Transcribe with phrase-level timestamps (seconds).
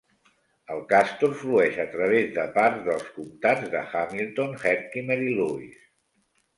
[0.75, 5.83] El Castor flueix a través de parts dels comtats de Hamilton, Herkimer i Lewis.